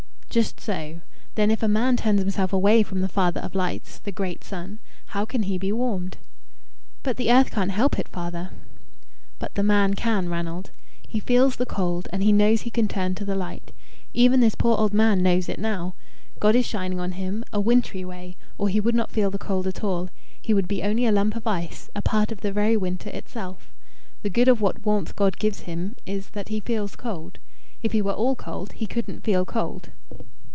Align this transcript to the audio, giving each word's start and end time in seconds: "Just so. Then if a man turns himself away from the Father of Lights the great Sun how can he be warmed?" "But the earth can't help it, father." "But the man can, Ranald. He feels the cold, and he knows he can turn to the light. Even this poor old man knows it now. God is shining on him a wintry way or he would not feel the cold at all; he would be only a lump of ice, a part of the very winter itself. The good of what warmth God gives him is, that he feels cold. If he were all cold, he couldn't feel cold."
"Just 0.31 0.61
so. 0.61 1.01
Then 1.35 1.51
if 1.51 1.61
a 1.61 1.67
man 1.67 1.97
turns 1.97 2.21
himself 2.21 2.53
away 2.53 2.83
from 2.83 3.01
the 3.01 3.09
Father 3.09 3.41
of 3.41 3.53
Lights 3.53 3.99
the 3.99 4.13
great 4.13 4.45
Sun 4.45 4.79
how 5.07 5.25
can 5.25 5.43
he 5.43 5.57
be 5.57 5.73
warmed?" 5.73 6.15
"But 7.03 7.17
the 7.17 7.29
earth 7.29 7.51
can't 7.51 7.71
help 7.71 7.99
it, 7.99 8.07
father." 8.07 8.51
"But 9.39 9.55
the 9.55 9.61
man 9.61 9.93
can, 9.93 10.29
Ranald. 10.29 10.71
He 11.05 11.19
feels 11.19 11.57
the 11.57 11.65
cold, 11.65 12.07
and 12.13 12.23
he 12.23 12.31
knows 12.31 12.61
he 12.61 12.69
can 12.69 12.87
turn 12.87 13.13
to 13.15 13.25
the 13.25 13.35
light. 13.35 13.73
Even 14.13 14.39
this 14.39 14.55
poor 14.55 14.77
old 14.77 14.93
man 14.93 15.21
knows 15.21 15.49
it 15.49 15.59
now. 15.59 15.95
God 16.39 16.55
is 16.55 16.65
shining 16.65 17.01
on 17.01 17.11
him 17.19 17.43
a 17.51 17.59
wintry 17.59 18.05
way 18.05 18.37
or 18.57 18.69
he 18.69 18.79
would 18.79 18.95
not 18.95 19.11
feel 19.11 19.31
the 19.31 19.37
cold 19.37 19.67
at 19.67 19.83
all; 19.83 20.09
he 20.41 20.53
would 20.53 20.69
be 20.69 20.81
only 20.81 21.05
a 21.05 21.11
lump 21.11 21.35
of 21.35 21.45
ice, 21.45 21.89
a 21.93 22.01
part 22.01 22.31
of 22.31 22.39
the 22.39 22.53
very 22.53 22.77
winter 22.77 23.09
itself. 23.09 23.73
The 24.21 24.29
good 24.29 24.47
of 24.47 24.61
what 24.61 24.85
warmth 24.85 25.13
God 25.17 25.35
gives 25.37 25.59
him 25.67 25.97
is, 26.05 26.29
that 26.29 26.47
he 26.47 26.61
feels 26.61 26.95
cold. 26.95 27.39
If 27.83 27.93
he 27.93 28.01
were 28.03 28.11
all 28.13 28.35
cold, 28.35 28.73
he 28.73 28.85
couldn't 28.85 29.21
feel 29.23 29.43
cold." 29.43 29.89